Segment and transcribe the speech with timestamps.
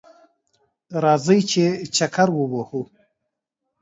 [1.03, 1.65] راځئ چه
[1.95, 2.81] چکر ووهو